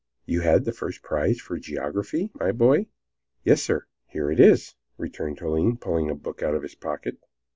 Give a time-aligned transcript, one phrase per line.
[0.25, 2.87] "You had the first prize for geography, my boy?"
[3.45, 3.85] "Yes, sir.
[4.07, 7.17] Here it is," returned Toline, pulling a book out of his pocket.